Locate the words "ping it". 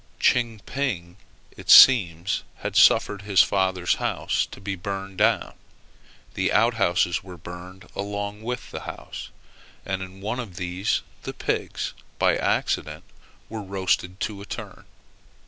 0.65-1.69